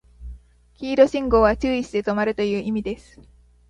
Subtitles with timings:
[0.73, 3.21] 黄色信号は注意して止まるという意味です